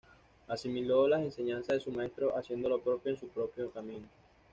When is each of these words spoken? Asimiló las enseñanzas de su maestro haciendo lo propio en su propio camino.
Asimiló 0.47 1.07
las 1.07 1.21
enseñanzas 1.21 1.75
de 1.75 1.79
su 1.79 1.91
maestro 1.91 2.35
haciendo 2.35 2.67
lo 2.69 2.81
propio 2.81 3.11
en 3.11 3.19
su 3.19 3.27
propio 3.27 3.69
camino. 3.69 4.07